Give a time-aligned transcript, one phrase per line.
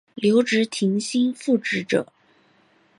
[0.15, 2.11] 留职停薪复职者